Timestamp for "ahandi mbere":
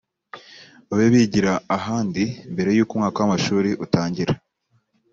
1.77-2.69